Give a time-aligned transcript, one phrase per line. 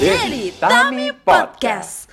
[0.00, 2.08] Dedi Tami Podcast.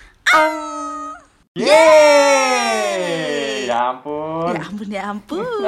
[1.55, 3.63] Yeay!
[3.63, 4.52] Ya ampun.
[4.52, 5.63] Ya ampun ya ampun.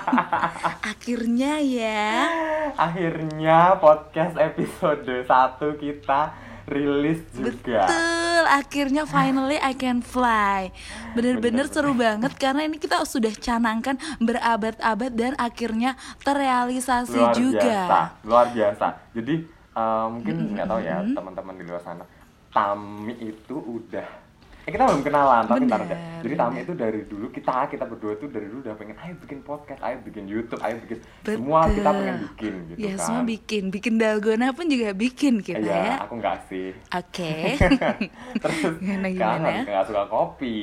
[0.96, 2.32] Akhirnya ya.
[2.80, 5.28] Akhirnya podcast episode 1
[5.76, 6.32] kita
[6.64, 7.84] rilis juga.
[7.84, 10.72] Betul, akhirnya finally I can fly.
[11.12, 15.92] Bener-bener Bener, seru banget karena ini kita sudah canangkan berabad-abad dan akhirnya
[16.24, 17.60] terrealisasi Luar juga.
[17.60, 18.86] biasa, luar biasa.
[19.12, 22.04] Jadi eh, mungkin nggak tahu ya teman-teman di luar sana.
[22.50, 24.30] Tami itu udah
[24.60, 25.80] Eh kita belum kenalan, tapi ntar.
[25.80, 29.16] Bener, Jadi Tami itu dari dulu kita kita berdua tuh dari dulu udah pengen ayo
[29.16, 31.96] bikin podcast, ayo bikin YouTube, ayo bikin semua kita Betul.
[31.96, 33.00] pengen bikin gitu Ya kan.
[33.00, 35.94] semua bikin, bikin dalgona pun juga bikin kita Iya, ya.
[36.04, 36.76] aku nggak sih.
[36.92, 37.56] Oke.
[38.44, 39.64] Terus Gimana, kan gimana?
[39.64, 40.58] nggak suka kopi.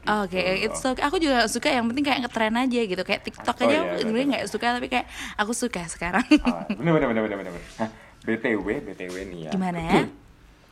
[0.00, 0.64] Oke, gitu.
[0.64, 1.02] it's okay.
[1.04, 1.68] Aku juga suka.
[1.68, 3.02] Yang penting kayak ngetren aja gitu.
[3.04, 4.32] Kayak TikTok Oh, aja iya, aku iya, sebenarnya iya.
[4.32, 5.06] nggak suka, tapi kayak
[5.36, 6.24] aku suka sekarang.
[6.40, 7.64] Ah, bener bener bener bener bener.
[8.22, 9.50] Btw btw nih ya.
[9.50, 10.00] Gimana ya?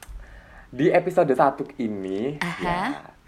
[0.79, 2.63] Di episode 1 ini Aha.
[2.63, 2.81] ya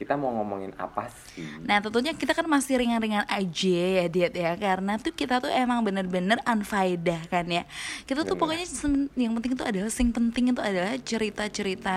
[0.03, 1.47] kita mau ngomongin apa sih?
[1.62, 5.86] Nah tentunya kita kan masih ringan-ringan aja ya diet ya Karena tuh kita tuh emang
[5.86, 7.62] bener-bener unfaedah kan ya
[8.03, 8.58] Kita tuh Bener.
[8.58, 8.67] pokoknya
[9.14, 11.95] yang penting itu adalah Yang penting itu adalah cerita-cerita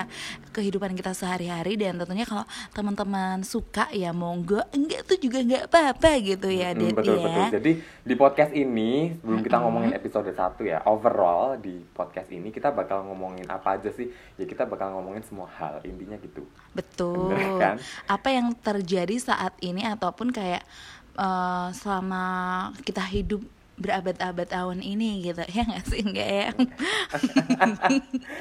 [0.54, 6.22] kehidupan kita sehari-hari Dan tentunya kalau teman-teman suka ya monggo Enggak tuh juga nggak apa-apa
[6.22, 7.48] gitu ya Hmm, Dit betul ya betul.
[7.56, 7.72] Jadi
[8.04, 13.08] di podcast ini sebelum kita ngomongin episode 1 ya, overall di podcast ini kita bakal
[13.08, 14.12] ngomongin apa aja sih?
[14.36, 16.44] Ya kita bakal ngomongin semua hal, intinya gitu.
[16.76, 17.32] Betul.
[17.32, 17.76] Bener kan?
[18.06, 20.62] Apa yang terjadi saat ini ataupun kayak
[21.16, 22.24] eh, selama
[22.84, 23.42] kita hidup
[23.76, 26.50] berabad-abad tahun ini gitu ya nggak sih enggak ya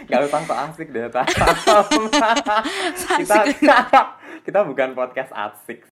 [0.11, 1.27] Gak usah so asik deh, Tam.
[3.19, 3.83] kita
[4.47, 5.91] kita bukan podcast asik.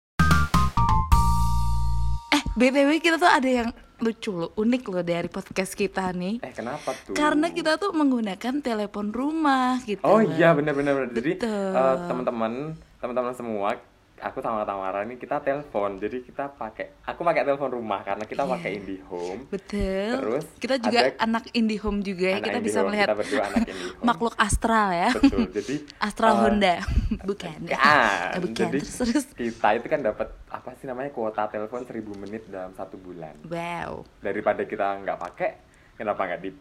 [2.31, 3.70] eh btw kita tuh ada yang
[4.02, 7.13] lucu loh unik loh dari podcast kita nih Eh kenapa tuh?
[7.13, 11.09] karena kita tuh menggunakan telepon rumah gitu Oh iya benar benar benar.
[11.13, 13.77] Jadi eh, teman-teman teman-teman semua
[14.21, 15.98] aku sama Tamara ini kita telepon.
[15.98, 18.52] Jadi kita pakai aku pakai telepon rumah karena kita Iya.
[18.52, 19.42] pakai IndiHome.
[19.48, 23.65] betul Terus kita juga ada- anak IndiHome juga ya kita bisa melihat kita berdua anak
[23.65, 24.04] IndiHome.
[24.08, 25.45] makhluk astral ya Betul.
[25.58, 26.76] Jadi astral eh, Honda
[27.30, 28.32] bukan Kan.
[28.32, 31.92] Eh, bukan Jadi terus terus kita itu kan dapat apa sih namanya kuota telepon 1000
[32.15, 33.33] menit dalam satu bulan.
[33.43, 35.49] wow Daripada kita nggak pakai,
[35.93, 36.52] kenapa nggak di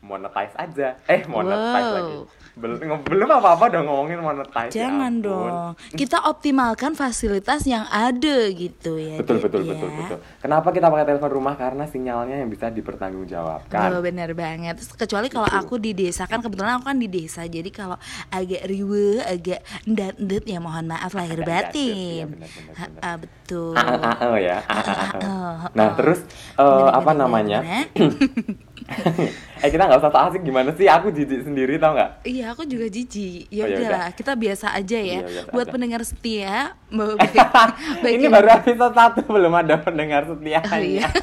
[0.00, 0.96] monetize aja?
[1.04, 1.94] Eh monetize Wow.
[1.94, 2.16] lagi.
[2.52, 4.68] Belum belum apa-apa dong ngomongin monetize.
[4.70, 5.22] ya Jangan ampun.
[5.22, 5.54] dong.
[5.92, 9.16] Kita optimalkan fasilitas yang ada gitu ya.
[9.16, 9.72] Betul betul ya.
[9.72, 10.18] betul betul.
[10.38, 11.54] Kenapa kita pakai telepon rumah?
[11.54, 13.88] Karena sinyalnya yang bisa dipertanggungjawabkan.
[13.90, 14.76] Oh, benar banget.
[14.90, 15.60] Kecuali kalau Gitu.
[15.62, 17.44] aku di desa kan kebetulan aku kan di desa.
[17.44, 17.96] Jadi kalau
[18.28, 22.34] agak riwe, agak ndet-ndet ya mohon maaf lahir batin.
[22.34, 23.72] iya, betul.
[23.74, 24.58] Ah, ya.
[24.66, 25.94] Ah, Nah ah.
[25.94, 26.20] terus
[26.56, 27.62] eh, apa namanya?
[29.60, 30.88] eh kita nggak usah asik gimana sih?
[30.88, 32.24] Aku jijik sendiri tau nggak?
[32.24, 33.46] Iya, aku juga jijik.
[33.48, 35.20] Ya Oh, ya udahlah, kita biasa aja ya.
[35.20, 35.72] Iya, biasa Buat aja.
[35.76, 36.54] pendengar setia,
[36.88, 37.12] mau
[38.02, 40.64] baik Ini baru episode satu belum ada pendengar setianya.
[40.64, 41.06] Oh iya.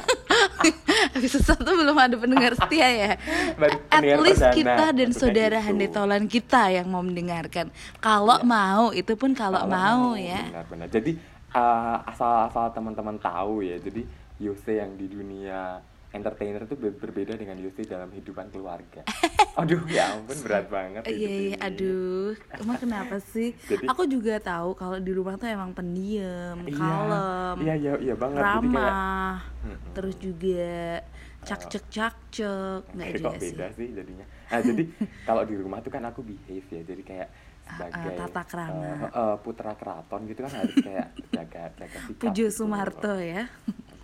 [1.18, 3.12] Episode satu belum ada pendengar setia ya.
[3.58, 5.68] Baru At least perdana, kita dan maksudnya saudara gitu.
[5.68, 7.74] handetolan kita yang mau mendengarkan.
[7.98, 10.46] Kalau mau, itu pun kalau mau ya.
[10.52, 10.88] Benar-benar.
[10.90, 11.12] Jadi
[11.54, 13.78] eh, asal-asal teman-teman tahu ya.
[13.78, 14.06] Jadi
[14.38, 19.04] Yose yang di dunia entertainer itu ber- berbeda dengan Yose dalam kehidupan keluarga.
[19.60, 21.02] Aduh ya ampun berat banget.
[21.04, 23.58] Iya, iya, aduh, emang kenapa sih?
[23.60, 28.14] Jadi- Aku juga tahu kalau di rumah tuh emang pendiam, Iya, kalem, Iya iya iya
[28.16, 28.38] banget.
[28.38, 29.36] Jadi kayak ramah,
[29.92, 31.02] terus juga
[31.40, 33.50] cak cek cak cek, nggak juga kok sih.
[33.50, 34.26] beda sih jadinya.
[34.48, 34.84] Nah, jadi
[35.28, 36.82] kalau di rumah tuh kan aku behave ya.
[36.84, 37.28] Jadi kayak
[37.68, 38.86] sebagai Ah, tata krama.
[38.86, 42.20] eh, eh, putra keraton gitu kan harus kayak jaga jaga sikap.
[42.22, 42.54] Pujo gitu.
[42.54, 43.50] Sumarto ya.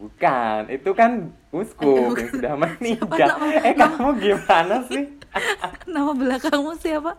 [0.04, 1.12] Bukan, itu kan
[1.50, 3.08] uskup yang sudah meninggal.
[3.08, 5.04] Oh, nama- eh kamu gimana sih?
[5.88, 7.16] Nama belakangmu siapa?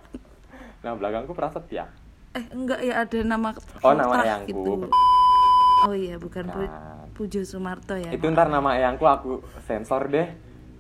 [0.85, 1.89] Nah belakangku Prasetya.
[2.31, 4.53] Eh enggak ya ada nama Oh, nama eyangku.
[4.53, 4.73] gitu.
[5.81, 6.69] Oh iya bukan Kan.
[7.13, 8.13] Pujo Sumarto ya.
[8.13, 9.33] Itu ntar nama eyangku aku
[9.65, 10.29] sensor deh.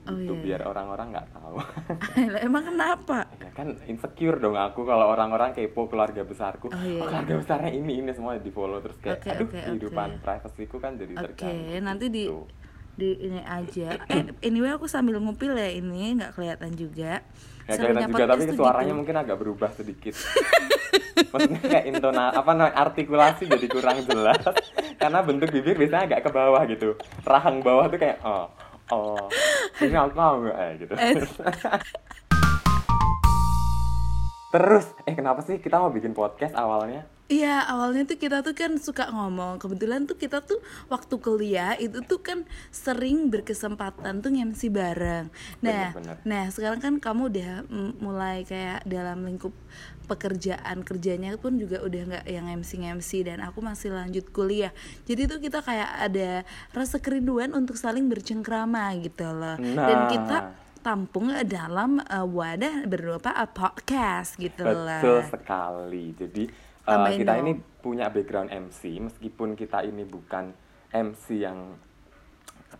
[0.04, 1.56] Oh, itu iya, biar orang-orang nggak tahu.
[2.46, 3.24] Emang kenapa?
[3.36, 6.68] ya kan insecure dong aku kalau orang-orang kepo keluarga besarku.
[6.68, 9.60] Oh, iya, Oh, keluarga besarnya ini ini semua di follow terus kayak Oke, aduh oke,
[9.64, 10.20] kehidupan oke.
[10.20, 11.80] privasiku kan jadi Oke, terganggu.
[11.80, 12.44] nanti di gitu.
[12.94, 13.88] di ini aja.
[14.06, 17.24] Eh, anyway aku sambil ngupil ya ini nggak kelihatan juga.
[17.64, 18.98] Ya Serunya kelihatan juga tapi suaranya gitu.
[19.00, 20.14] mungkin agak berubah sedikit.
[21.32, 24.38] Maksudnya kayak intona apa namanya artikulasi jadi kurang jelas
[25.00, 26.92] karena bentuk bibir biasanya agak ke bawah gitu.
[27.24, 28.46] Rahang bawah tuh kayak oh
[28.90, 29.28] oh
[29.84, 30.92] ini aku enggak eh, gitu.
[34.54, 37.08] Terus eh kenapa sih kita mau bikin podcast awalnya?
[37.24, 40.60] Iya awalnya tuh kita tuh kan suka ngomong Kebetulan tuh kita tuh
[40.92, 45.32] waktu kuliah itu tuh kan sering berkesempatan tuh MC bareng
[45.64, 46.20] Nah, Bener-bener.
[46.28, 47.50] nah sekarang kan kamu udah
[47.96, 49.56] mulai kayak dalam lingkup
[50.04, 54.70] pekerjaan kerjanya pun juga udah nggak yang MC MC dan aku masih lanjut kuliah
[55.04, 60.08] jadi tuh kita kayak ada rasa kerinduan untuk saling bercengkrama gitu loh dan Nah.
[60.08, 60.38] kita
[60.80, 66.12] tampung dalam uh, wadah berupa uh, podcast gitu lah Betul sekali.
[66.12, 67.40] Jadi eh, Tambahin kita dong.
[67.40, 70.52] ini punya background MC meskipun kita ini bukan
[70.92, 71.72] MC yang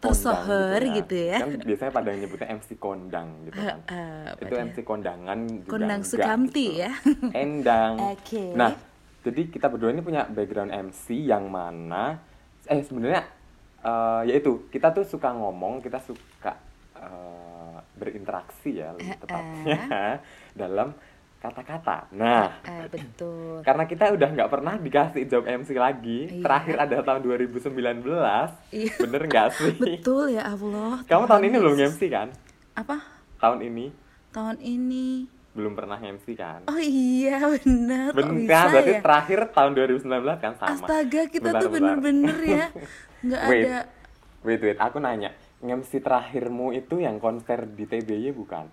[0.00, 1.38] Tersohor gitu ya.
[1.40, 3.78] Kan biasanya pada nyebutnya MC kondang gitu kan.
[3.86, 6.82] Eh, Itu padahal- MC kondangan juga Kondang enggak Sukamti gitu.
[6.82, 6.90] ya.
[7.42, 7.92] Endang.
[8.12, 8.44] Oke.
[8.52, 8.70] Nah,
[9.22, 12.18] jadi kita berdua ini punya background MC yang mana
[12.64, 13.22] eh sebenarnya
[13.80, 16.56] eh, yaitu kita tuh suka ngomong, kita suka
[16.96, 19.80] eh, berinteraksi ya lebih tepatnya
[20.60, 20.88] dalam
[21.44, 22.08] kata-kata.
[22.10, 26.18] Nah, Eh, betul karena kita udah nggak pernah dikasih job MC lagi.
[26.30, 26.40] Iya.
[26.40, 28.48] Terakhir ada tahun 2019.
[28.72, 28.92] Iya.
[28.98, 29.72] Bener nggak sih?
[29.76, 31.74] betul ya Allah Kamu Tuhan tahun ini belum.
[31.86, 32.28] MC kan?
[32.72, 32.96] apa
[33.36, 33.86] Tahun ini
[34.30, 35.06] tahun ini
[35.54, 36.66] belum pernah MC kan?
[36.66, 38.66] oh iya Bener bisa kan?
[38.72, 40.68] Berarti ya terakhir tahun 2019 kan sama.
[40.74, 42.66] astaga kita Bentar, tuh bener-bener ya
[43.26, 43.64] nggak Wait.
[43.64, 43.78] ada
[44.42, 45.32] Wait, wait, aku nanya.
[45.58, 48.68] MC terakhirmu itu yang konser di TBY bukan?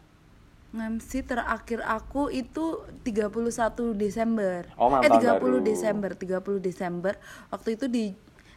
[0.72, 4.72] MC terakhir aku itu 31 Desember.
[4.80, 5.60] Oh, eh tahun 30 baru.
[5.60, 7.14] Desember, 30 Desember.
[7.52, 8.06] Waktu itu di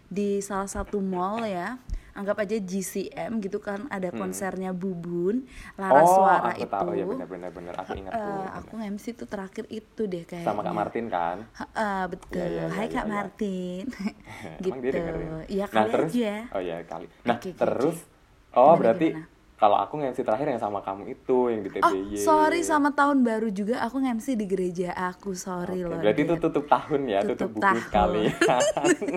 [0.07, 1.79] di salah satu mall ya.
[2.15, 6.07] Anggap aja GCM gitu kan ada konsernya Bubun, Lara Hmm.
[6.07, 6.71] oh, Suara aku itu.
[6.71, 7.75] tahu ya benar-benar benar.
[7.75, 8.23] Aku ingat tuh.
[8.23, 10.47] Eh, aku MC itu terakhir itu deh kayaknya.
[10.47, 11.51] Sama Kak Martin kan?
[11.53, 12.39] Heeh, betul.
[12.39, 13.11] Iya, iya, Hai iya, Kak iya.
[13.11, 13.83] Martin.
[14.63, 14.97] Emang dia gitu.
[14.97, 15.29] dengerin?
[15.51, 16.35] Iya nah, kali terus, aja.
[16.55, 17.07] Oh iya kali.
[17.27, 18.07] Nah, oke, terus oke.
[18.55, 19.34] oh Gimana, berarti gimana?
[19.65, 22.21] Kalau aku nge-MC terakhir yang sama kamu itu yang di Oh, TBY.
[22.21, 25.99] sorry sama tahun baru juga aku MC di gereja aku, sorry Oke, loh.
[25.99, 27.81] berarti itu tutup tahun ya, tutup, Tutup buku tahun.
[27.81, 28.23] sekali.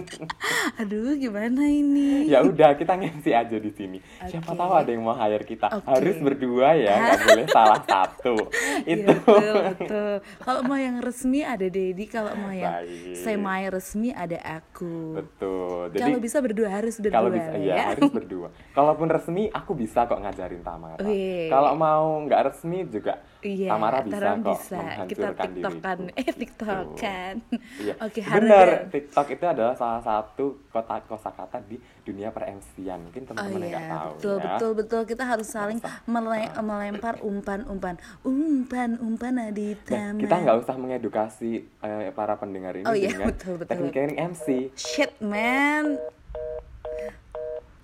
[0.80, 2.28] Aduh, gimana ini?
[2.28, 3.98] ya udah kita nge-MC aja di sini.
[4.24, 4.56] Siapa Oke.
[4.56, 5.68] tahu ada yang mau hire kita.
[5.70, 5.84] Oke.
[5.86, 8.36] Harus berdua ya, nggak boleh salah satu.
[8.84, 9.08] Iya, itu.
[9.10, 10.14] betul, betul.
[10.40, 13.16] Kalau mau yang resmi ada Dedi, kalau mau yang Baik.
[13.18, 15.18] semi resmi ada aku.
[15.18, 15.92] Betul.
[15.92, 17.60] Jadi Kalau bisa berdua harus berdua kalau bisa ya.
[17.60, 18.48] iya harus berdua.
[18.72, 21.02] Kalaupun resmi aku bisa kok ngajarin Tamara.
[21.02, 21.50] Wih.
[21.50, 24.80] Kalau mau nggak resmi juga Iya, Tamara bisa Taran kok bisa.
[25.06, 27.34] Kita tiktokan, eh tiktokan.
[27.78, 27.94] Iya.
[28.02, 28.90] Oke, Bener, Harden.
[28.90, 32.98] TikTok itu adalah salah satu kota kosakata di dunia per-MC-an.
[33.08, 34.44] Mungkin Oh teman-teman yang nggak iya, tahu betul ya.
[34.44, 37.96] betul betul kita harus saling mele- melempar umpan-umpan,
[38.26, 40.18] umpan-umpan di Nah, taman.
[40.18, 43.70] kita nggak usah mengedukasi eh, para pendengar ini Oh iya, dengan betul, betul.
[43.70, 44.46] teknik-teknik MC.
[44.74, 45.98] Shit man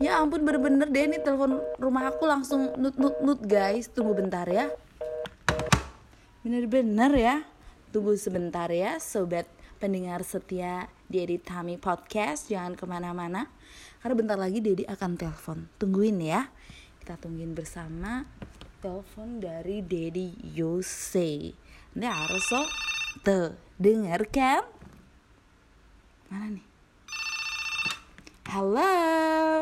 [0.03, 3.87] Ya ampun bener-bener deh ini telepon rumah aku langsung nut nut nut guys.
[3.87, 4.67] Tunggu bentar ya.
[6.43, 7.35] Bener-bener ya.
[7.95, 9.47] Tunggu sebentar ya sobat
[9.79, 12.51] pendengar setia Dedi Tami Podcast.
[12.51, 13.47] Jangan ke mana-mana
[14.03, 15.71] Karena bentar lagi Dedi akan telepon.
[15.79, 16.51] Tungguin ya.
[16.99, 18.27] Kita tungguin bersama
[18.83, 21.55] Telepon dari Dedi Yose.
[21.95, 22.67] Ini harus so
[23.23, 24.67] Tuh dengarkan
[26.27, 26.65] Mana nih?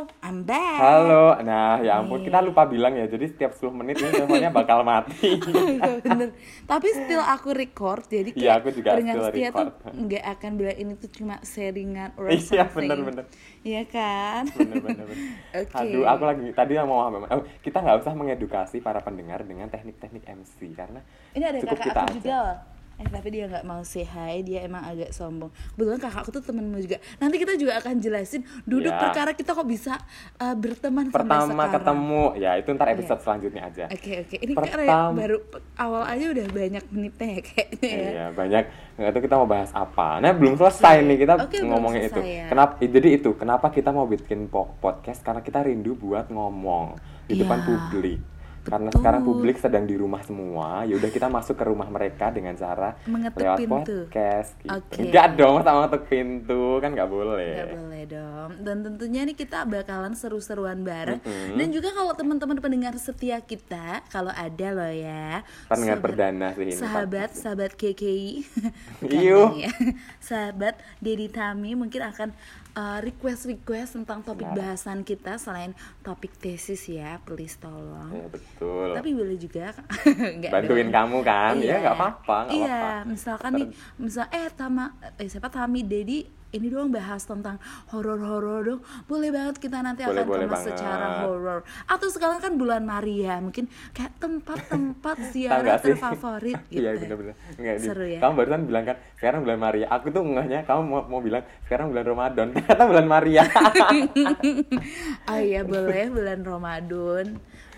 [0.01, 0.79] Hello, I'm back.
[0.81, 2.33] Halo, nah ya ampun Nih.
[2.33, 5.37] kita lupa bilang ya, jadi setiap 10 menit ini teleponnya bakal mati.
[5.61, 6.33] Iya, bener.
[6.65, 9.93] Tapi still aku record, jadi kayak Iya, aku juga setia tuh record.
[9.93, 12.89] nggak akan bilang ini tuh cuma sharingan or Iya, something.
[12.89, 13.25] bener-bener.
[13.61, 14.41] Iya kan?
[14.49, 15.27] bener bener bener.
[15.61, 15.75] Oke.
[15.77, 17.17] Aduh, aku lagi tadi mau apa?
[17.37, 21.05] Oh, kita nggak usah mengedukasi para pendengar dengan teknik-teknik MC karena
[21.37, 22.17] Ini ada cukup kakak kita aku aja.
[22.25, 22.41] juga.
[23.01, 25.49] Eh tapi dia nggak mau say hi, dia emang agak sombong.
[25.71, 27.01] Kebetulan kakakku tuh temenmu juga.
[27.17, 29.01] Nanti kita juga akan jelasin duduk Ya.
[29.01, 29.97] perkara kita kok bisa
[30.37, 31.73] uh, berteman sampai Pertama sekarang.
[31.73, 33.85] ketemu, ya itu ntar episode selanjutnya aja.
[33.87, 37.97] Oke oke, ini karena Pertam- baru pe- awal aja udah banyak menitnya ya kayaknya ya.
[38.05, 38.63] Iya banyak
[38.95, 40.07] nggak tahu kita mau bahas apa.
[40.19, 42.21] Nah belum selesai nih kita belum ngomongin itu.
[42.21, 42.45] ya.
[42.47, 42.71] Kenapa?
[42.77, 47.41] Jadi itu kenapa kita mau bikin po- podcast karena kita rindu buat ngomong di Iya,
[47.41, 48.19] depan publik.
[48.61, 48.99] Karena betul.
[48.99, 52.93] sekarang publik sedang di rumah semua, ya udah kita masuk ke rumah mereka dengan cara
[53.03, 53.73] Mengetuk lewat pintu.
[54.05, 54.49] podcast.
[54.55, 54.69] Gitu.
[54.71, 54.99] Oke.
[55.01, 57.55] Enggak dong, sama ngetuk pintu kan nggak boleh.
[57.57, 58.49] Nggak boleh dong.
[58.61, 61.17] Dan tentunya nih kita bakalan seru-seruan bareng.
[61.19, 61.57] Mm-mm.
[61.57, 65.41] Dan juga kalau teman-teman pendengar setia kita, kalau ada loh ya.
[65.65, 68.31] Pendengar sahabat- perdana sih ini, Sahabat, sahabat KKI.
[68.99, 69.47] Bukan Iuh.
[69.47, 69.73] dong ya.
[70.19, 72.29] Sahabat Dedi Tami mungkin akan
[72.73, 74.53] uh, request-request tentang topik Ya.
[74.53, 78.11] bahasan kita selain topik tesis ya, please tolong.
[78.11, 78.87] Ya betul.
[78.91, 79.71] Tapi boleh juga
[80.37, 80.93] nggak Bantuin dong.
[80.93, 81.53] kamu kan?
[81.57, 83.07] Ya, nggak apa-apa, nggak Iya, apa-apa.
[83.07, 84.85] misalkan nih, misal eh Tama
[85.15, 86.19] eh siapa Tami Dedi
[86.51, 87.55] ini doang bahas tentang
[87.87, 88.79] horor-horor dong.
[89.05, 90.67] Boleh banget kita nanti Boleh, akan boleh kemas banget.
[90.75, 91.59] secara horor.
[91.85, 96.91] Atau sekarang kan bulan Maria mungkin kayak tempat-tempat ziarah terfavorit gitu Iya
[97.55, 98.19] Nggak, di- Seru ya?
[98.19, 99.85] Kamu barusan bilang kan Sekarang bulan Maria.
[99.89, 102.47] Aku tuh ngehnya Kamu mau, mau bilang Sekarang bulan Ramadan.
[102.53, 103.43] Ternyata bulan Maria.
[105.25, 107.25] Oh iya boleh bulan Ramadan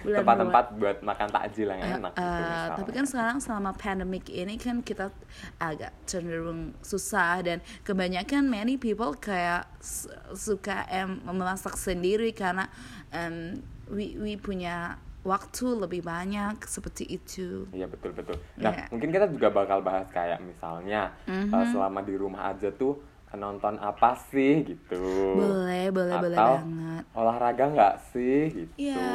[0.04, 2.76] Tempat-tempat buat makan takjil yang Eh, enak eh, gitu, misalnya.
[2.76, 5.08] tapi kan sekarang selama pandemic ini kan kita
[5.58, 9.64] agak cenderung susah dan kebanyakan many people kayak
[10.32, 12.68] suka em memasak sendiri karena
[13.10, 17.64] em, we we punya waktu lebih banyak seperti itu.
[17.70, 18.36] Iya betul betul.
[18.58, 18.86] Nah Iya.
[18.90, 21.48] mungkin kita juga bakal bahas kayak misalnya Mhm.
[21.50, 23.00] eh, selama di rumah aja tuh
[23.34, 25.02] nonton apa sih gitu.
[25.36, 27.04] Boleh, boleh, boleh Atau banget.
[27.12, 28.74] olahraga nggak sih gitu.
[28.78, 29.06] Iya.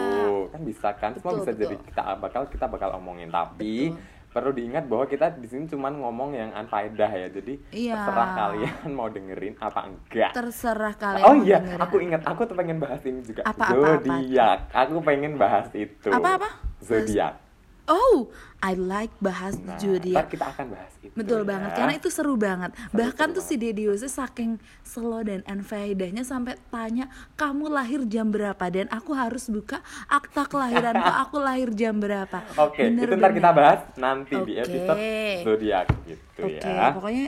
[0.51, 1.11] Kan bisa kan.
[1.15, 1.63] Semua bisa betul.
[1.65, 4.17] jadi kita bakal kita bakal omongin tapi Betul.
[4.29, 7.29] perlu diingat bahwa kita di sini cuman ngomong yang anfaedah ya.
[7.29, 7.95] Jadi Iya.
[7.97, 10.31] terserah kalian mau dengerin apa enggak.
[10.35, 11.25] Terserah kalian.
[11.25, 13.43] Oh iya, dengerin aku ingat aku tuh pengen bahas ini juga.
[13.43, 13.91] Apa, apa, apa?
[14.05, 14.59] Zodiak.
[14.75, 16.11] Aku pengen bahas itu.
[16.11, 16.49] Apa, apa?
[16.79, 17.48] Zodiak.
[17.89, 18.29] Oh,
[18.61, 20.13] I like bahas Nah, zodiak.
[20.13, 21.13] ntar kita akan bahas itu.
[21.17, 21.49] Betul ya.
[21.49, 22.71] banget, karena itu seru banget.
[22.93, 28.61] Bahkan seru tuh si Dediusnya saking slow dan unfaedahnya sampai tanya kamu lahir jam berapa
[28.69, 32.45] dan aku harus buka akta kelahiranku aku lahir jam berapa.
[32.61, 34.69] Oke, itu ntar kita bahas nanti di Oke.
[34.69, 35.01] episode
[35.43, 36.93] zodiak gitu Oke, ya.
[36.93, 37.25] pokoknya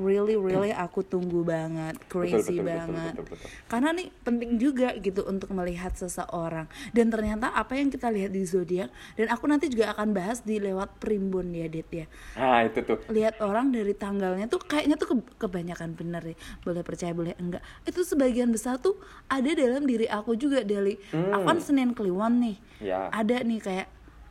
[0.00, 3.12] really really aku tunggu banget, crazy betul, betul, banget.
[3.14, 3.48] betul, betul.
[3.66, 6.64] Karena nih penting juga gitu untuk melihat seseorang.
[6.90, 10.56] Dan ternyata apa yang kita lihat di zodiak dan aku nanti juga akan bahas di
[10.56, 12.06] lewat primbon ya, Det ya.
[12.34, 12.98] Nah, itu tuh.
[13.08, 17.58] lihat orang dari tanggalnya tuh kayaknya tuh ke- kebanyakan bener ya boleh percaya boleh enggak
[17.82, 22.56] itu sebagian besar tuh ada dalam diri aku juga dari aku kan Senin Kliwon nih
[22.80, 22.88] Hmm.
[22.88, 23.12] Ya.
[23.12, 23.86] ada nih kayak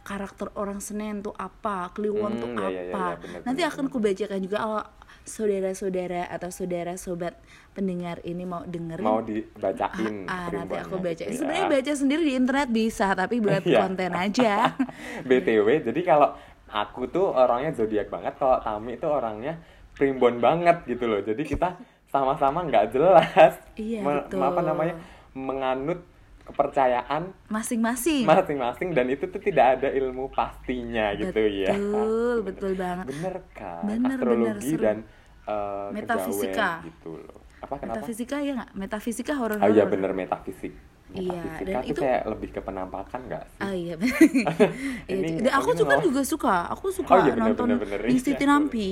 [0.10, 3.62] karakter orang Senin tuh apa Kliwon tuh Hmm, ya, ya, ya, apa ya, bener, nanti
[3.62, 4.82] bener, akan kubacakan juga kalau
[5.24, 7.38] saudara-saudara atau saudara sobat
[7.72, 11.38] pendengar ini mau dengerin Mau dibacain ah, nanti aku baca gitu ya.
[11.38, 13.80] sebenarnya baca sendiri di internet bisa tapi buat Iya.
[13.80, 14.54] konten aja
[15.30, 16.34] BTW, jadi kalau
[16.66, 19.62] aku tuh orangnya zodiak banget, kalau Tami itu orangnya
[19.94, 21.20] primbon banget gitu loh.
[21.20, 24.42] Jadi kita sama-sama nggak jelas Iya, me- betul.
[24.42, 24.96] apa namanya
[25.34, 26.02] menganut
[26.50, 31.72] kepercayaan masing-masing masing-masing dan itu tuh tidak ada ilmu pastinya gitu ya.
[31.72, 33.06] Betul, betul banget.
[33.08, 33.86] Bener kan?
[33.86, 34.98] Bener, Astrologi bener, dan
[35.46, 36.70] eh, Metafisika.
[36.82, 37.40] kejawen gitu loh.
[37.60, 37.96] Apa kenapa?
[38.02, 38.72] Metafisika ya nggak?
[38.74, 39.58] Metafisika horor.
[39.58, 40.74] Oh iya bener metafisik.
[41.10, 43.60] Iya, dan itu- kayak lebih ke penampakan nggak sih?
[43.60, 43.96] Ah iya.
[45.10, 46.70] Iya, Ini dan aku juga juga suka.
[46.70, 48.00] Aku suka Oh iya, bener, nonton bener, bener.
[48.06, 48.46] Iya.
[48.46, 48.90] Nampi.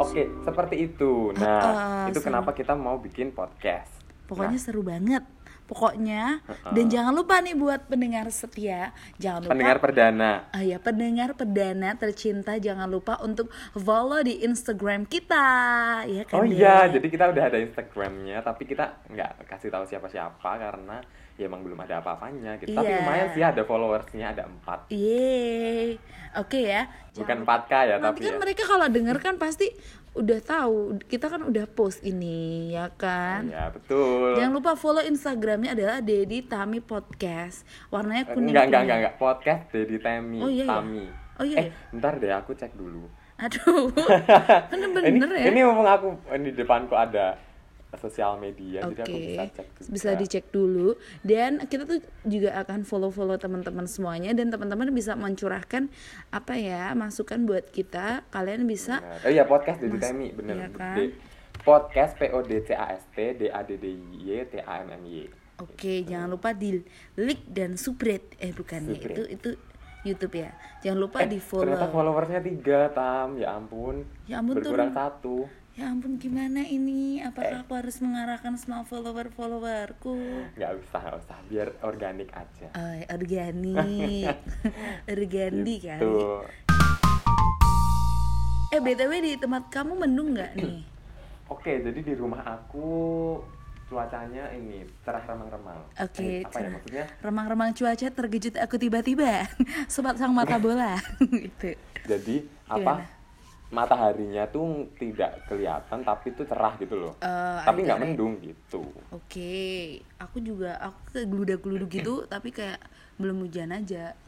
[0.00, 1.30] Oke, seperti itu.
[1.36, 2.26] Nah, Ah, itu seru.
[2.26, 3.99] kenapa kita mau bikin podcast.
[4.30, 5.24] Pokoknya Nah, seru banget.
[5.66, 10.50] Pokoknya dan jangan lupa nih buat pendengar setia, jangan lupa pendengar perdana.
[10.50, 15.46] Ah ya, pendengar perdana tercinta jangan lupa untuk follow di Instagram kita,
[16.10, 16.34] ya kan?
[16.34, 16.98] Oh iya, Dek?
[16.98, 20.98] jadi kita udah ada Instagramnya, tapi kita nggak kasih tahu siapa-siapa karena
[21.38, 22.74] ya emang belum ada apa-apanya gitu.
[22.74, 22.98] Tapi Iya.
[23.00, 26.02] lumayan sih ada followersnya ada empat, Yeay.
[26.34, 26.86] Oke ya.
[27.10, 28.38] bukan Jangan 4K ya Nanti tapi kan ya.
[28.38, 29.66] mereka kalau denger kan pasti
[30.10, 33.46] udah tahu kita kan udah post ini ya kan.
[33.46, 34.34] Ya betul.
[34.34, 37.62] Jangan lupa follow Instagramnya adalah Dedi Tami Podcast.
[37.88, 38.50] Warnanya kuning.
[38.50, 39.14] Enggak, enggak, enggak, enggak.
[39.16, 40.70] Podcast Dedi Temi, Oh, iya, iya.
[40.70, 41.04] Tami.
[41.38, 41.94] Oh, iya, Eh, iya.
[41.94, 43.06] ntar deh aku cek dulu.
[43.38, 43.88] Aduh.
[44.70, 45.48] Bener-bener ini, ya.
[45.48, 47.38] Ini mumpung aku di depanku ada
[47.96, 49.90] sosial media, Oke, jadi aku bisa cek juga.
[49.90, 55.90] bisa dicek dulu dan kita tuh juga akan follow-follow teman-teman semuanya dan teman-teman bisa mencurahkan
[56.28, 58.22] apa ya masukan buat kita.
[58.28, 59.18] Kalian bisa Benar.
[59.20, 60.54] Oh iya podcast Dedi Mas- Temi bener.
[60.56, 60.94] iya kan?
[60.94, 61.16] D-
[61.60, 64.80] podcast P O D C A S T D A D D Y T A
[64.80, 65.26] M M Y.
[65.58, 66.80] Oke, jangan lupa di
[67.16, 68.24] like dan subscribe.
[68.36, 69.50] Eh bukan ya, itu itu
[70.00, 70.56] YouTube ya.
[70.80, 72.16] Jangan lupa di Ternyata follow.
[72.16, 74.00] followersnya tiga tam, ya ampun.
[74.24, 74.96] Ya ampun, Berkurang turun.
[74.96, 75.36] satu.
[75.80, 77.24] Ya ampun gimana ini?
[77.24, 77.32] Eh.
[77.32, 80.12] Apakah aku harus mengarahkan semua follower-followerku?
[80.52, 81.38] Nggak usah, nggak usah.
[81.48, 82.68] Biar organik aja.
[82.76, 84.28] Oh, organik.
[85.16, 86.04] organik kali.
[86.04, 86.20] Gitu.
[88.70, 90.84] Eh BTW di tempat kamu mendung nggak nih?
[91.56, 92.84] Oke, jadi di rumah aku
[93.88, 95.80] cuacanya ini cerah remang-remang.
[95.96, 97.04] Oke, Eh, apa ya maksudnya?
[97.24, 99.48] Remang-remang cuaca terkejut aku tiba-tiba.
[99.88, 101.00] Sobat sang mata bola.
[101.24, 101.72] gitu.
[102.04, 102.36] Jadi
[102.68, 103.00] apa?
[103.70, 107.14] Mataharinya tuh tidak kelihatan tapi tuh cerah gitu loh.
[107.16, 108.82] Eh, tapi nggak agak- mendung gitu.
[109.10, 109.54] Oke,
[110.16, 112.82] aku juga aku kayak geludak-geluduk gitu, tapi kayak
[113.16, 114.18] belum hujan aja.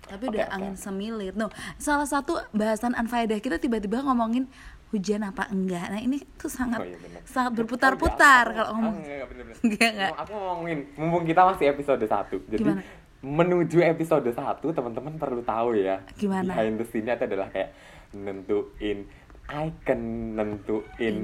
[0.00, 0.54] Tapi udah oke.
[0.54, 1.34] angin semilir.
[1.34, 4.46] No, salah satu bahasan unfaedah kita tiba-tiba ngomongin
[4.88, 5.90] hujan apa enggak.
[5.90, 7.20] Nah ini tuh sangat Oh iya bener.
[7.24, 8.94] sangat Oh, berputar-putar iya, kalau ngomong.
[8.94, 9.56] ah, Enggak, enggak, bener, bener.
[9.60, 10.12] Enggak, enggak.
[10.16, 12.82] Aku ngomongin, mumpung kita masih episode 1 Jadi Gimana?
[13.18, 14.38] menuju episode 1
[14.70, 16.46] teman-teman perlu tahu ya Gimana?
[16.48, 17.74] Behind the scene itu adalah kayak
[18.16, 19.04] nentuin
[19.48, 20.02] icon
[20.36, 21.16] nentuin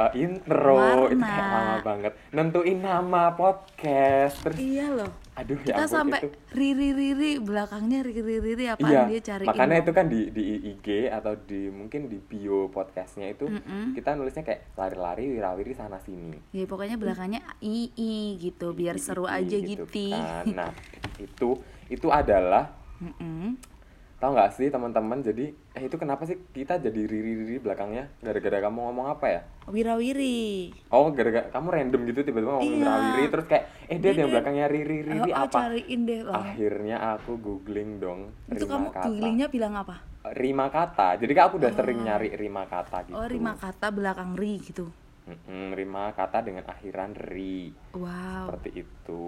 [0.00, 1.60] eh, intro itu kayak Warna.
[1.60, 6.28] lama banget nentuin nama podcast terus iya loh aduh ya kita ampun, sampai itu.
[6.56, 11.12] riri riri belakangnya riri riri apaan Iya, dia cari makanya itu kan di di IG
[11.12, 13.44] atau di mungkin di bio podcastnya itu
[13.92, 19.28] kita nulisnya kayak lari-lari wirawiri sana sini ya pokoknya belakangnya i i gitu biar seru
[19.28, 20.44] Iti, aja gitu gitu kan.
[20.48, 20.72] Nah,
[21.20, 21.60] itu
[21.92, 22.72] itu adalah
[23.04, 23.75] Mm-mm.
[24.16, 28.78] Tahu nggak sih teman-teman jadi eh itu kenapa sih kita jadi riri-riri belakangnya gara-gara kamu
[28.82, 29.40] ngomong apa ya?
[29.66, 32.80] wirawiri Oh, gara-gara kamu random gitu tiba-tiba ngomong Iya.
[32.80, 35.58] wirawiri terus kayak eh dia Dia- yang belakangnya riri-riri Oh, oh, apa?
[35.60, 39.04] cariin deh lah Akhirnya aku googling dong itu rima kamu kata.
[39.06, 39.96] googlingnya bilang apa
[40.26, 41.08] Rima kata.
[41.16, 43.14] Jadi kan aku udah sering nyari rima kata gitu.
[43.14, 44.90] oh rima kata belakang ri gitu
[45.26, 47.74] Mm-mm, rima kata dengan akhiran ri.
[47.92, 49.24] wow Seperti itu.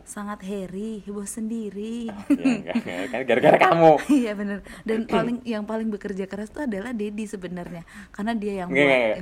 [0.00, 3.92] sangat hairy heboh sendiri ya enggak, kan gara-gara kamu.
[4.22, 8.70] iya bener dan paling yang paling bekerja keras itu adalah Dedi sebenarnya karena dia yang.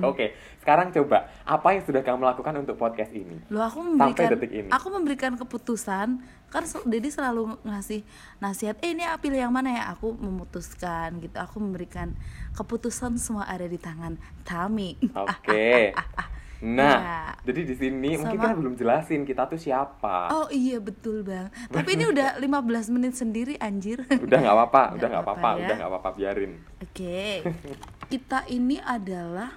[0.05, 3.41] Oke, sekarang coba apa yang sudah kamu lakukan untuk podcast ini?
[3.49, 4.69] Loh aku Sampai memberikan detik ini.
[4.69, 6.09] aku memberikan keputusan
[6.49, 8.05] kan sel- Dedi selalu ngasih
[8.39, 12.13] nasihat eh ini pilih yang mana ya aku memutuskan gitu aku memberikan
[12.59, 15.95] keputusan semua ada di tangan Tami Oke.
[16.59, 17.23] Nah, Ya.
[17.47, 20.27] jadi di sini mungkin Sama- kita belum jelasin kita tuh siapa.
[20.35, 22.51] oh iya betul bang tapi ini udah 15
[22.91, 25.59] menit sendiri anjir Udah nggak apa-apa, udah Nggak apa-apa ya.
[25.63, 26.53] udah nggak apa-apa biarin.
[26.83, 27.23] oke
[28.11, 29.55] kita ini adalah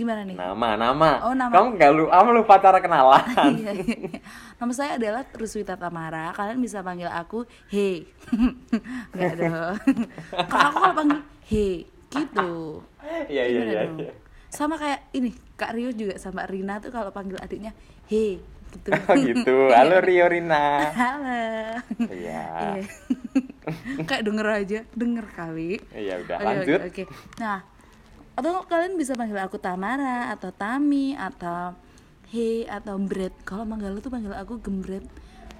[0.00, 1.10] gimana nih Nama, nama.
[1.28, 1.52] Oh, nama.
[1.52, 3.20] Kamu nggak lu, kamu lupa cara kenalan.
[3.60, 4.18] Iya, iya, iya.
[4.56, 6.32] Nama saya adalah Ruswita Tamara.
[6.32, 8.08] Kalian bisa panggil aku He.
[9.12, 9.76] Enggak dong.
[10.50, 12.80] Kalau aku kalau panggil He gitu.
[13.28, 13.80] Iya iya iya.
[14.00, 14.12] iya.
[14.50, 17.76] Sama kayak ini, Kak Rio juga sama Rina tuh kalau panggil adiknya
[18.08, 18.40] He
[18.70, 18.90] gitu.
[18.94, 19.56] Oh gitu.
[19.74, 20.90] Halo Rio Rina.
[20.94, 21.42] Halo.
[22.06, 22.42] Iya.
[22.80, 22.84] Iya.
[24.08, 25.78] kayak denger aja, denger kali.
[25.94, 26.80] Iya udah Oke, lanjut.
[26.86, 27.04] Oke, oke.
[27.38, 27.58] Nah,
[28.40, 31.76] atau kalian bisa panggil aku Tamara atau Tami atau
[32.26, 33.36] He atau Mbret.
[33.42, 35.04] Kalau manggil lu tuh panggil aku Gembret.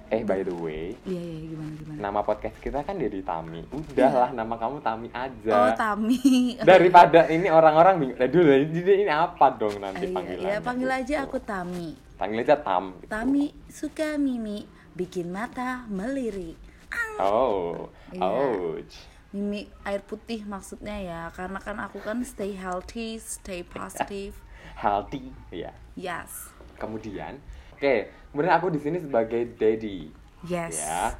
[0.07, 1.97] Eh by the way, Iya iya gimana gimana.
[2.01, 3.63] nama podcast kita kan jadi Tami.
[3.69, 5.53] Udahlah nama kamu Tami aja.
[5.53, 6.19] Oh Tami.
[6.67, 8.17] Daripada ini orang-orang bingung.
[8.17, 10.49] Aduh, ini, ini apa dong nanti Iya, panggilannya?
[10.49, 11.23] iya panggil aja gitu.
[11.23, 11.89] aku Tami.
[12.17, 12.83] Panggil aja Tam.
[12.97, 13.07] gitu.
[13.07, 16.59] Tami suka Mimi bikin mata melirik.
[17.15, 18.19] Oh, Iya.
[18.19, 18.95] ouch.
[19.31, 24.35] Mimi air putih maksudnya ya, karena kan aku kan stay healthy, stay positive.
[24.73, 25.71] Healthy, ya.
[25.93, 26.51] Yes.
[26.75, 27.37] Kemudian,
[27.71, 27.93] oke,
[28.27, 30.09] kemudian aku di sini sebagai daddy.
[30.43, 30.79] Yes.
[30.79, 31.15] Ya.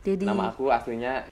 [0.00, 1.24] Jadi Nama aku aslinya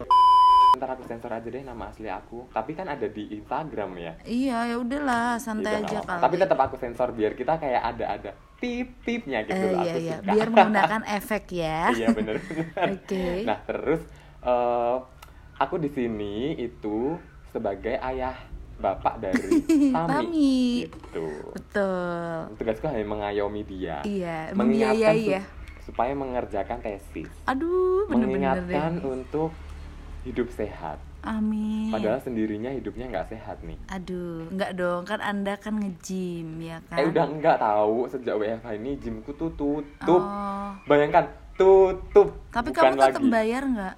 [0.75, 2.47] ntar aku sensor aja deh nama asli aku.
[2.49, 4.13] Tapi kan ada di Instagram ya.
[4.23, 6.21] Iya, ya udahlah, santai Gitu, aja kali.
[6.21, 9.81] Tapi tetap aku sensor biar kita kayak ada ada pip pipnya gitu Eh, loh.
[9.81, 10.31] iya Aku iya, suka.
[10.31, 11.81] biar menggunakan efek ya.
[11.93, 12.67] iya bener bener.
[12.95, 13.25] Oke.
[13.43, 14.01] Nah terus
[14.41, 14.97] eh,
[15.59, 17.19] aku di sini itu
[17.51, 18.35] sebagai ayah
[18.79, 19.59] bapak dari
[19.95, 20.07] Tami.
[20.09, 20.59] Tami.
[20.87, 21.27] Gitu.
[21.51, 22.55] Betul.
[22.57, 23.99] Tugasku hanya mengayomi dia.
[24.03, 24.59] Iya, mengingatkan
[24.95, 25.43] membiayai su- ya.
[25.83, 27.31] supaya mengerjakan tesis.
[27.45, 28.71] Aduh, bener-bener deh.
[28.71, 29.51] mengingatkan untuk
[30.23, 31.03] hidup sehat.
[31.19, 31.91] Amin.
[31.91, 33.75] Padahal sendirinya hidupnya nggak sehat nih.
[33.91, 37.03] Aduh, enggak dong, kan Anda kan nge-gym ya kan?
[37.03, 40.23] Eh udah enggak tahu sejak WFH ini gymku tuh tutup.
[40.23, 40.71] Oh.
[40.87, 41.27] Bayangkan
[41.59, 42.31] tutup.
[42.55, 43.33] Tapi bukan kamu tetap lagi.
[43.35, 43.97] bayar nggak?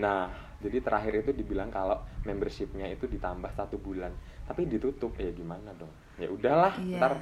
[0.00, 4.10] Nah, jadi terakhir itu dibilang kalau membershipnya itu ditambah satu bulan,
[4.42, 5.14] tapi ditutup.
[5.14, 5.90] Ya gimana dong?
[6.18, 6.98] Ya udahlah, Iya.
[6.98, 7.12] ntar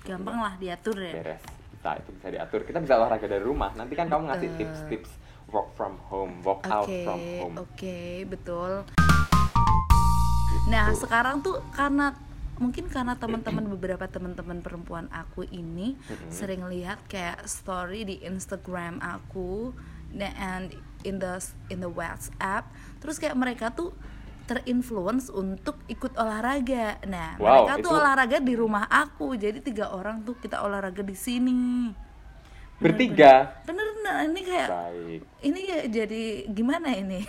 [0.00, 1.12] Gampang lah diatur ya.
[1.14, 1.44] beres.
[1.70, 2.60] Bisa itu bisa diatur.
[2.64, 3.70] Kita bisa olahraga dari rumah.
[3.72, 5.12] Nanti kan kamu ngasih tips-tips
[5.48, 7.54] work from home, work Oke, out from home.
[7.58, 8.72] oke, betul.
[10.66, 12.14] Nah, sekarang tuh karena
[12.58, 15.96] mungkin karena teman-teman beberapa teman-teman perempuan aku ini
[16.28, 19.72] sering lihat kayak story di Instagram aku
[20.10, 20.68] dan
[21.02, 23.92] in the in the WhatsApp, terus kayak mereka tuh
[24.44, 26.98] terinfluence untuk ikut olahraga.
[27.04, 29.34] Nah, Wow, mereka tuh itu- olahraga di rumah aku.
[29.34, 31.94] Jadi tiga orang tuh kita olahraga di sini.
[32.76, 33.60] Bertiga.
[33.62, 35.20] Bener-bener ini kayak Baik.
[35.42, 37.20] ini ya jadi gimana ini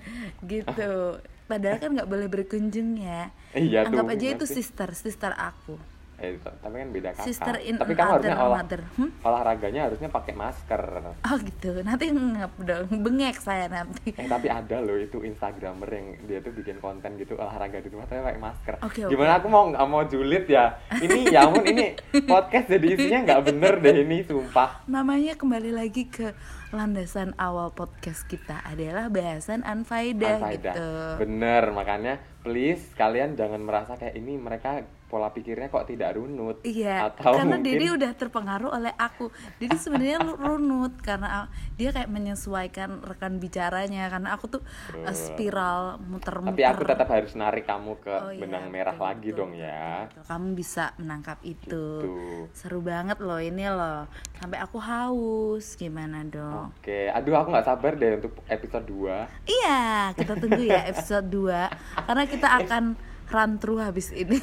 [0.50, 5.78] gitu padahal kan nggak boleh berkunjung ya Iya anggap tuh, aja itu sister sister aku
[6.16, 7.28] Eh, tapi kan beda kakak.
[7.28, 8.64] Sister in tapi kamu harusnya olah.
[8.96, 9.10] Hmm?
[9.20, 10.82] olahraganya harusnya pakai masker.
[11.12, 16.06] oh gitu nanti ngap dong bengek saya nanti Eh tapi ada loh itu instagramer yang
[16.24, 18.74] dia tuh bikin konten gitu olahraga di rumah tapi pakai masker.
[18.80, 19.12] Oke, oke.
[19.12, 20.80] Gimana aku mau nggak mau julid ya?
[20.88, 21.92] Ini ya ampun ini
[22.24, 24.88] podcast jadi isinya nggak bener deh ini sumpah.
[24.88, 26.32] namanya kembali lagi ke
[26.72, 30.40] landasan awal podcast kita adalah bahasan Anfaedah.
[30.50, 30.88] gitu
[31.20, 37.08] Bener makanya please kalian jangan merasa kayak ini mereka pola pikirnya kok tidak runut Iya,
[37.08, 39.30] atau karena mungkin Dedi udah terpengaruh oleh aku.
[39.56, 44.62] Dedi sebenarnya runut karena a- dia kayak menyesuaikan rekan bicaranya karena aku tuh
[44.96, 46.52] uh, spiral muter-muter.
[46.52, 49.52] tapi aku tetap harus narik kamu ke Oh iya, benang merah betul, lagi betul, dong
[49.54, 50.22] ya betul.
[50.26, 51.84] Kamu bisa menangkap itu.
[51.96, 52.14] Gitu.
[52.50, 54.10] Seru banget loh ini loh.
[54.34, 55.76] Sampai aku haus.
[55.76, 56.74] Gimana dong?
[56.74, 62.02] Oke, aduh aku nggak sabar deh untuk episode 2 Iya, kita tunggu ya episode 2
[62.02, 62.84] karena kita akan
[63.28, 64.36] run through habis ini.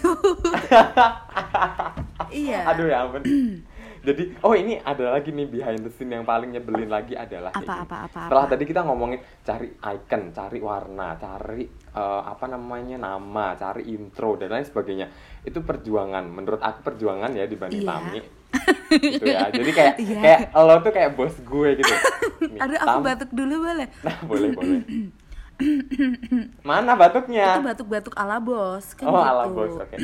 [2.33, 2.61] iya.
[2.69, 3.23] Aduh ya ampun.
[4.03, 7.63] Jadi, oh ini ada lagi nih behind the scene yang paling nyebelin lagi adalah Apa,
[7.63, 7.87] ini.
[7.87, 8.51] apa, apa, Setelah apa?
[8.51, 14.51] tadi kita ngomongin cari icon, cari warna, cari eh, apa namanya nama, cari intro dan
[14.51, 15.07] lain sebagainya.
[15.47, 16.27] Itu perjuangan.
[16.27, 17.87] Menurut aku perjuangan ya dibanding Iya.
[17.95, 18.19] Tami.
[19.15, 19.47] gitu ya.
[19.55, 20.19] Jadi kayak Iya.
[20.19, 21.93] kayak lo tuh kayak bos gue gitu.
[22.43, 23.07] Nih, Aduh, aku Tam.
[23.07, 23.87] batuk dulu boleh?
[24.03, 24.79] Nah, boleh, boleh.
[26.67, 27.57] Mana batuknya?
[27.57, 29.29] Itu batuk-batuk ala bos kan oh gitu.
[29.29, 29.95] ala bos oke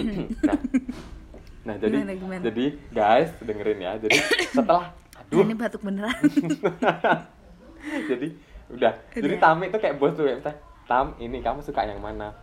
[0.48, 0.56] nah,
[1.62, 2.42] nah jadi Gimana, gimana?
[2.46, 4.16] jadi guys dengerin ya jadi
[4.50, 6.12] setelah Nah, aduh ini batuk beneran.
[8.10, 8.28] jadi
[8.72, 9.40] udah jadi Udah.
[9.40, 12.36] Tami itu kayak bos tuh ya misalnya, Tam ini kamu suka yang mana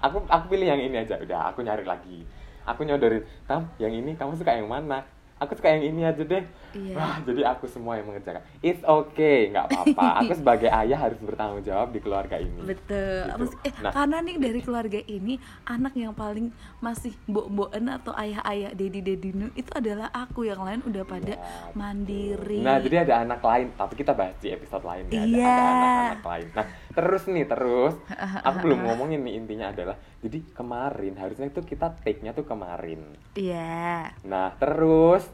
[0.00, 2.24] aku aku pilih yang ini aja udah aku nyari lagi
[2.64, 5.04] aku nyodorin Tam yang ini kamu suka yang mana
[5.40, 6.94] aku suka yang ini aja deh Iya.
[6.94, 11.60] wah jadi aku semua yang mengerjakan it's okay nggak apa-apa aku sebagai ayah harus bertanggung
[11.60, 13.26] jawab di keluarga ini Betul.
[13.26, 13.56] Gitu.
[13.62, 13.90] Eh, Nah.
[13.90, 19.72] karena nih dari keluarga ini anak yang paling masih mbok-mboken atau ayah-ayah dedi-dedi nu itu
[19.72, 21.72] adalah aku yang lain udah pada Ya, betul.
[21.74, 22.58] mandiri.
[22.60, 25.16] Nah, jadi ada anak lain, tapi kita bahas di episode lain ya.
[25.16, 25.46] Ada- Iya.
[25.46, 26.46] Ada anak-anak lain.
[26.52, 27.94] Nah, terus nih, terus
[28.44, 33.00] aku belum ngomongin nih intinya adalah jadi kemarin harusnya itu kita take-nya tuh kemarin.
[33.32, 34.10] Iya.
[34.22, 35.24] Nah, terus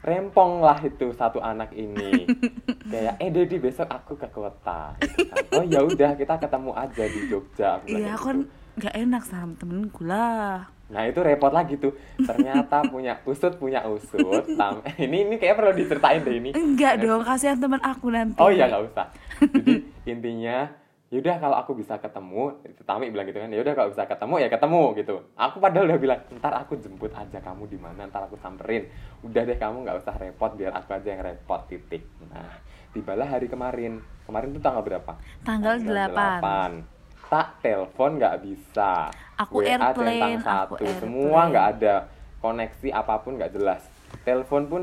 [0.00, 2.24] rempong lah itu satu anak ini.
[2.90, 4.96] Kayak, eh Dedi besok aku ke kota.
[5.00, 5.44] Gitu kan.
[5.54, 7.70] Oh ya udah kita ketemu aja di Jogja.
[7.84, 8.50] Iya, kan gitu.
[8.80, 10.66] nggak enak sama temenku lah.
[10.90, 11.94] Nah itu repot lagi tuh.
[12.18, 14.44] Ternyata punya usut punya usut.
[14.58, 16.50] Tam ini ini kayak perlu diceritain deh ini.
[16.56, 18.40] Enggak dong, kasihan teman aku nanti.
[18.40, 19.06] Oh iya nggak usah.
[19.40, 20.66] Jadi intinya
[21.10, 22.54] yaudah kalau aku bisa ketemu,
[22.86, 25.16] Tami bilang gitu kan, yaudah kalau bisa ketemu ya ketemu gitu.
[25.34, 28.86] Aku padahal udah bilang, ntar aku jemput aja kamu di mana, ntar aku samperin.
[29.26, 32.06] Udah deh kamu nggak usah repot, biar aku aja yang repot titik.
[32.30, 32.62] Nah,
[32.94, 33.98] tibalah hari kemarin.
[34.22, 35.12] Kemarin tuh tanggal berapa?
[35.42, 36.86] Tanggal 8.
[36.86, 37.26] 8.
[37.26, 39.10] Tak telepon nggak bisa.
[39.34, 40.86] Aku WA airplane, aku satu.
[41.02, 42.06] Semua nggak ada
[42.38, 43.82] koneksi apa pun nggak jelas.
[44.22, 44.82] Telepon pun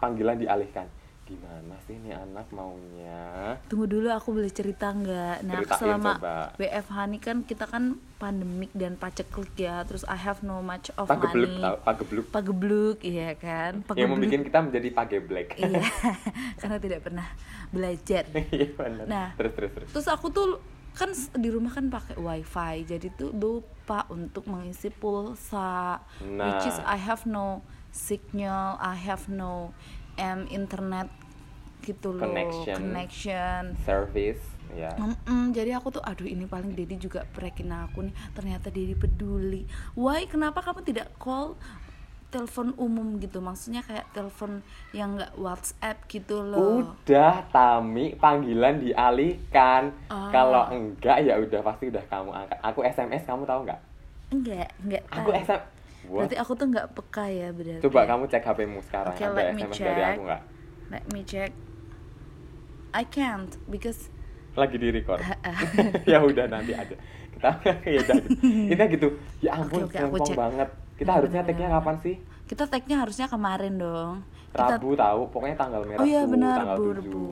[0.00, 0.88] panggilan dialihkan.
[1.28, 3.52] Gimana sih ini anak maunya?
[3.68, 5.44] Tunggu dulu aku boleh cerita nggak?
[5.44, 6.36] Nah, Ceritain selama coba.
[6.56, 7.84] WFH nih kan kita kan
[8.16, 9.84] pandemik dan paceklik ya.
[9.84, 11.84] Terus I have no much of Pagebluk money.
[11.84, 12.26] pagebluk.
[12.32, 13.84] Pagebluk, iya kan?
[13.84, 14.16] Yang Pagebluk.
[14.16, 15.48] membuat kita menjadi pageblek.
[15.54, 15.84] iya,
[16.60, 17.28] karena tidak pernah
[17.68, 18.24] belajar.
[18.48, 19.04] Iya benar.
[19.04, 19.28] Nah.
[19.36, 19.88] terus terus terus.
[19.92, 20.56] Terus aku tuh
[20.90, 26.00] kan di rumah kan pakai wifi, jadi tuh lupa untuk mengisi pulsa.
[26.18, 26.88] Which is Nah.
[26.88, 27.60] I have no
[27.92, 29.76] signal, I have no
[30.18, 31.08] um, internet
[31.80, 32.76] gitu loh, Connection.
[32.76, 33.62] connection.
[33.86, 34.42] Service,
[34.74, 34.90] ya.
[34.98, 39.64] Mm-mm, jadi aku tuh aduh ini paling Dedi juga prekin aku nih ternyata Dedi peduli
[39.94, 41.54] why kenapa kamu tidak call
[42.28, 44.60] telepon umum gitu maksudnya kayak telepon
[44.92, 49.96] yang nggak WhatsApp gitu loh Udah Tami panggilan dialihkan.
[50.12, 50.28] Ah.
[50.28, 52.58] Kalau enggak ya udah pasti udah kamu angkat.
[52.60, 53.80] Aku SMS kamu tahu nggak?
[54.28, 55.32] enggak enggak Aku.
[55.32, 55.77] SMS.
[56.08, 59.76] Berarti aku tuh nggak peka ya berarti Coba kamu cek HPmu sekarang Oke, ada SMS
[59.76, 60.10] dari check.
[60.10, 60.42] aku nggak?
[60.88, 61.50] let me check
[62.90, 64.08] I can't because
[64.52, 65.22] Lagi di record.
[66.10, 66.96] ya udah nanti aja.
[67.30, 67.50] Kita
[67.94, 68.34] ya udah gitu.
[68.66, 69.08] Kita gitu.
[69.38, 70.34] Ya ampun, rempong cek.
[70.34, 70.68] banget.
[70.96, 71.78] Kita Bener, harusnya take-nya bener.
[71.78, 72.16] kapan sih?
[72.48, 76.76] kita tag-nya harusnya kemarin dong kita Rabu tahu, pokoknya tanggal merah Oh iya, benar, tanggal
[76.80, 76.96] Rabu, 7.
[76.96, 77.24] Rabu.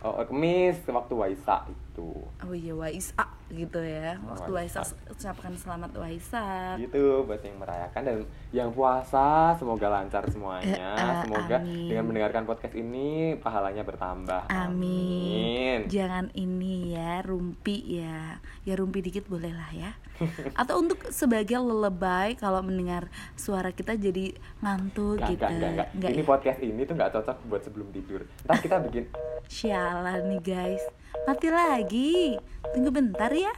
[0.00, 1.62] Oh, Kemis waktu Waisak
[1.94, 2.10] itu.
[2.26, 4.82] oh iya Waisak gitu ya waktu Waisak.
[4.82, 8.18] Waisak ucapkan selamat Waisak Gitu buat yang merayakan dan
[8.50, 10.94] yang puasa semoga lancar semuanya.
[10.94, 11.86] Eh, eh, semoga amin.
[11.90, 14.50] dengan mendengarkan podcast ini pahalanya bertambah.
[14.50, 15.86] Amin.
[15.86, 18.38] Jangan ini ya, rumpi ya.
[18.62, 19.90] Ya rumpi dikit boleh lah ya.
[20.60, 25.44] Atau untuk sebagai lelebay kalau mendengar suara kita jadi ngantuk Enggak, gitu.
[25.50, 26.26] enggak, enggak, Ini ya?
[26.26, 28.22] podcast ini tuh nggak cocok buat sebelum tidur.
[28.46, 29.04] Ntar kita bikin
[29.50, 30.84] Sialan nih guys.
[31.22, 32.34] Mati lagi.
[32.74, 33.54] Tunggu bentar ya.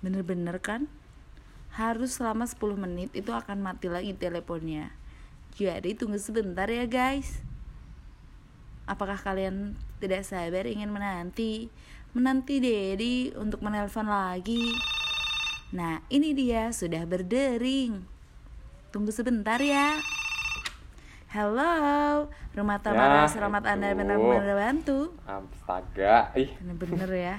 [0.00, 0.88] Bener-bener kan?
[1.76, 4.88] Harus selama 10 menit itu akan mati lagi teleponnya.
[5.52, 7.44] Jadi tunggu sebentar ya guys.
[8.88, 11.68] Apakah kalian tidak sabar ingin menanti
[12.16, 14.72] menanti Dedi untuk menelpon lagi?
[15.72, 18.04] Nah, ini dia sudah berdering.
[18.92, 20.00] Tunggu sebentar ya.
[21.32, 25.16] Halo, rumah Ya, Tamara selamat Anda benar-benar bantu.
[25.24, 26.28] astaga.
[26.36, 27.36] Ih, Bener-bener ya.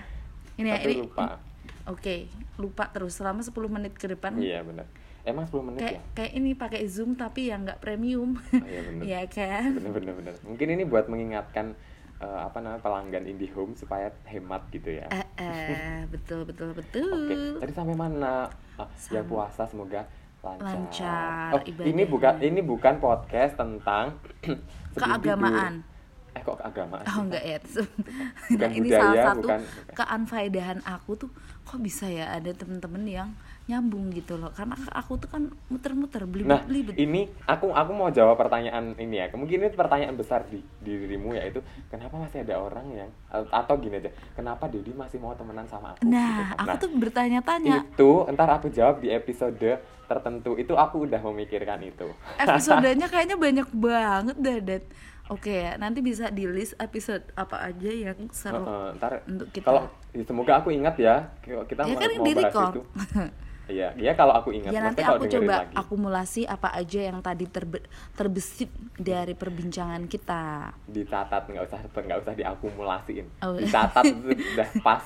[0.58, 1.38] Ini ya, ini lupa.
[1.86, 2.25] Oke,
[2.58, 4.34] lupa terus selama 10 menit ke depan.
[4.34, 4.89] Iya benar.
[5.21, 6.01] Emang 10 menit Kayak ya?
[6.15, 8.34] kayak ini pakai Zoom tapi yang nggak premium.
[8.34, 9.01] Oh, iya benar.
[9.08, 9.67] Iya kan?
[9.77, 11.77] bener bener bener mungkin ini buat mengingatkan
[12.17, 17.13] eh, apa namanya pelanggan IndiHome supaya hemat gitu ya Eh, eh, betul betul betul.
[17.13, 19.29] oke tadi sampai mana Ah, ya Sama.
[19.29, 20.01] puasa semoga
[20.43, 24.19] lancar, Lancar oh ini bukan ini bukan podcast tentang
[24.93, 25.79] Keagamaan.
[25.79, 25.91] tidur.
[26.34, 27.58] eh kok keagamaan Oh enggak ya.
[28.49, 31.29] Bukan Nah, ini budaya, salah satu bukan- keanfaedahan aku tuh
[31.63, 33.29] kok bisa ya ada temen-temen yang
[33.65, 34.52] nyambung gitu loh.
[34.52, 39.23] Karena aku tuh kan muter-muter beli Nah, beli ini aku aku mau jawab pertanyaan ini
[39.23, 39.32] ya.
[39.32, 44.04] Mungkin ini pertanyaan besar di, di dirimu yaitu kenapa masih ada orang yang atau gini
[44.04, 46.04] aja, kenapa Dedi masih mau temenan sama aku?
[46.06, 46.62] Nah, gitu.
[46.63, 50.60] aku tuh bertanya-tanya itu ntar aku jawab di episode tertentu.
[50.60, 52.12] Itu aku udah memikirkan itu.
[52.38, 54.86] episodenya kayaknya banyak banget dah dat
[55.32, 59.65] oke ya nanti bisa di list episode apa aja yang seru Heeh, ntar untuk kita.
[59.71, 62.82] kalau ya semoga aku ingat ya kita ya mau, kan mau bahas record itu.
[63.63, 64.69] Iya, iya kalau aku ingat.
[64.69, 65.71] ya nanti aku coba lagi.
[65.73, 72.34] akumulasi apa aja yang tadi terbe- terbesit dari perbincangan kita dicatat nggak usah nggak usah
[72.34, 73.56] diakumulasiin Oh.
[73.56, 74.99] dicatat udah pas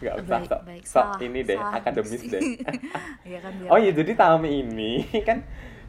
[0.00, 2.40] nggak usah baik sok, baik sok salah ini deh salah akademis deh
[3.28, 4.92] Iya kan biar oh iya jadi Tami ini
[5.28, 5.38] kan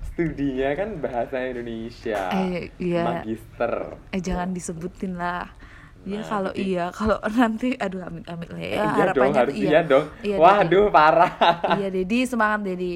[0.04, 3.08] studinya kan bahasa Indonesia Eh, iya.
[3.08, 5.48] magister eh jangan disebutin lah
[6.02, 9.38] Iya Nah, kalau iya kalau nanti aduh amit amit lah ya Eh, iya dong harapannya
[9.38, 11.32] harus tuh iya, dong Iya, waduh parah
[11.76, 12.94] iya Dedi semangat Dedi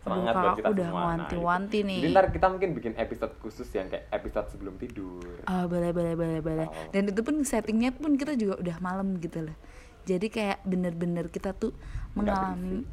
[0.00, 1.88] semangat Aduh, buat kita udah semua Nah, wanti-wanti itu.
[1.88, 5.90] nih jadi ntar kita mungkin bikin episode khusus yang kayak episode sebelum tidur Ah, boleh,
[5.90, 6.66] boleh, boleh, boleh.
[6.66, 6.88] Oh.
[6.88, 9.56] Dan itu pun settingnya pun kita juga udah malam gitu loh.
[10.04, 11.72] Jadi kayak bener-bener kita tuh
[12.12, 12.84] mengalami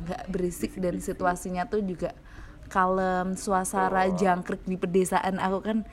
[0.00, 2.10] nggak berisik dan situasinya tuh juga
[2.66, 4.14] kalem, suasana Oh.
[4.14, 5.38] jangkrik di pedesaan.
[5.38, 5.86] Aku kan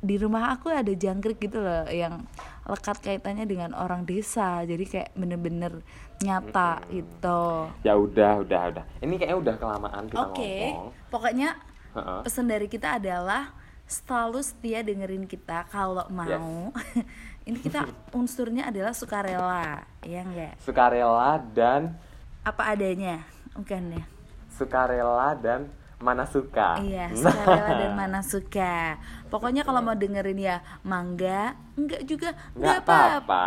[0.00, 2.24] di rumah aku ada jangkrik gitu loh yang
[2.64, 4.64] lekat kaitannya dengan orang desa.
[4.64, 5.84] Jadi kayak bener-bener
[6.20, 7.68] nyata gitu.
[7.80, 11.56] ya udah udah udah ini kayaknya udah kelamaan kita Oke, ngomong pokoknya
[11.96, 12.20] Heeh.
[12.20, 13.56] pesan dari kita adalah
[13.88, 16.70] selalu setia dengerin kita kalau mau.
[17.48, 17.88] Ini kita
[18.20, 20.60] unsurnya adalah sukarela, ya enggak?
[20.60, 21.96] sukarela dan
[22.44, 23.24] Apa adanya,
[23.56, 24.04] bukan ya?
[24.52, 26.80] sukarela dan mana suka.
[26.80, 28.96] Iya, sukarela dan mana suka.
[29.28, 33.40] Pokoknya kalau mau dengerin ya mangga, enggak juga enggak Nggak apa-apa.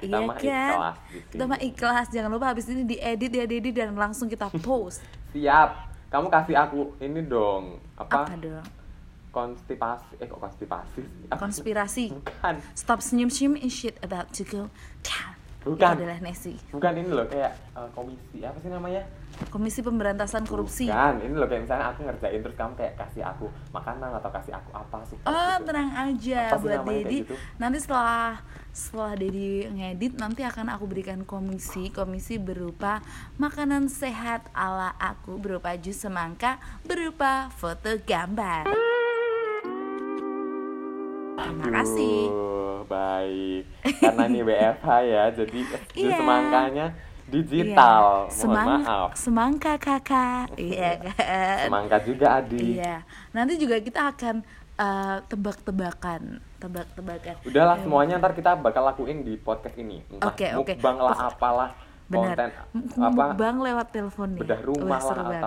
[0.00, 0.38] Iya kan?
[0.38, 0.96] ikhlas
[1.34, 2.06] Kita mah ikhlas.
[2.14, 5.02] Jangan lupa habis ini diedit ya Dedi dan langsung kita post.
[5.34, 5.90] Siap.
[6.14, 8.28] Kamu kasih aku ini dong apa?
[8.30, 8.66] Apa dong?
[9.32, 10.20] Konstipasi.
[10.22, 11.02] Eh kok konstipasi?
[11.42, 12.04] Konspirasi.
[12.14, 12.54] Bukan.
[12.78, 14.70] Stop senyum-senyum is shit about to go
[15.02, 15.31] down.
[15.62, 15.78] Bukan.
[15.94, 16.58] Itu adalah Nessie.
[16.70, 19.02] Bukan ini loh kayak eh, komisi apa sih namanya?
[19.48, 20.86] Komisi Pemberantasan Korupsi.
[20.86, 21.14] Bukan.
[21.22, 24.70] Ini loh kayak misalnya aku ngerjain terus kamu kayak kasih aku makanan atau kasih aku
[24.72, 25.64] apa suka Oh, gitu.
[25.64, 27.18] tenang aja Apa buat Dedi.
[27.22, 27.34] gitu?
[27.56, 31.88] Nanti setelah setelah Dedi ngedit nanti akan aku berikan komisi.
[31.88, 33.00] Komisi berupa
[33.38, 38.66] makanan sehat ala aku berupa jus semangka berupa foto gambar.
[41.32, 42.61] Terima kasih.
[42.92, 43.62] Baik.
[43.98, 45.60] Karena ini WFH ya, jadi
[45.94, 46.14] Iya.
[46.14, 46.86] semangkanya
[47.26, 48.04] digital.
[48.22, 48.28] Iya.
[48.28, 49.08] Mohon Semang maaf.
[49.14, 50.46] semangka kakak.
[50.54, 51.58] Iya kan?
[51.64, 52.76] Semangka juga Adi.
[52.76, 52.96] Iya.
[53.30, 54.36] Nanti juga kita akan
[54.74, 56.22] eh, tebak-tebakan,
[56.56, 57.34] tebak-tebakan.
[57.42, 60.00] Udahlah Eh, semuanya ntar kita bakal lakuin di podcast ini.
[60.18, 60.74] Oke, oke.
[60.74, 61.70] mukbang lah Pokok- apalah
[62.04, 62.24] Benar.
[62.34, 62.48] konten
[62.98, 64.40] apa Mukbang lewat telepon nih.
[64.40, 65.42] bedah rumah Wah, lah banget.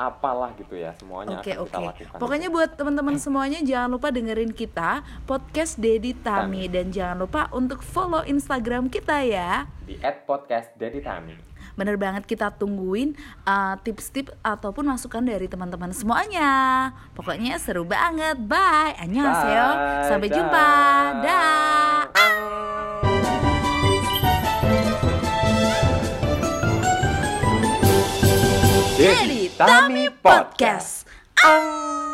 [0.00, 1.68] Apalah gitu ya semuanya Oke akan oke.
[1.68, 2.16] kita lakukan.
[2.16, 7.84] Pokoknya buat teman-teman semuanya jangan lupa dengerin kita podcast Dedi Tami dan jangan lupa untuk
[7.84, 9.68] follow Instagram kita ya.
[9.84, 11.36] di @podcast Dedi Tami.
[11.76, 13.12] Bener banget kita tungguin
[13.44, 16.50] uh, tips-tips ataupun masukan dari teman-teman semuanya.
[17.12, 18.36] Pokoknya seru banget.
[18.40, 18.96] Bye.
[19.00, 19.68] Annyeonghaseyo.
[19.76, 20.36] Bye, Sampai dah.
[20.36, 20.68] jumpa.
[21.24, 22.00] Dah.
[22.10, 23.09] Dedi
[29.00, 31.08] Dedi Tami Podcast.
[31.40, 32.09] Ah.